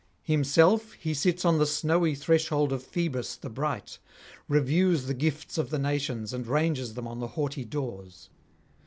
[0.23, 3.99] Himself he sits on the snowy threshold of Phoebus the bright,
[4.47, 8.27] reviews the gifts of the nations and ranges them on the haughty doors.